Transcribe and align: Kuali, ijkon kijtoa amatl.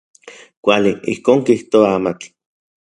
Kuali, 0.63 0.91
ijkon 1.13 1.39
kijtoa 1.45 1.89
amatl. 1.97 2.27